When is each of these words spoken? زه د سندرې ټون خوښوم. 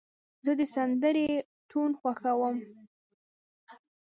زه 0.45 0.51
د 0.59 0.61
سندرې 0.73 1.27
ټون 1.69 1.89
خوښوم. 1.99 2.57